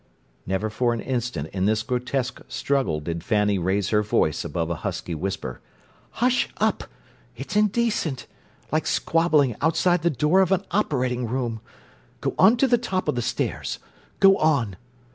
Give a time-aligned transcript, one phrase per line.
[0.47, 4.77] Never for an instant in this grotesque struggle did Fanny raise her voice above a
[4.81, 5.61] husky whisper.
[6.13, 6.85] "Hush up!
[7.35, 11.61] It's indecent—like squabbling outside the door of an operating room!
[12.19, 14.75] Go on to the top of the stairs—go on!"